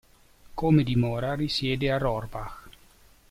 [0.55, 2.69] Come dimora risiede a Rohrbach.